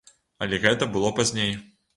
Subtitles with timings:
[0.45, 1.57] Але гэта было пазней.